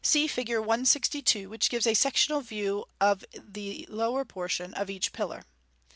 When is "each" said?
4.89-5.13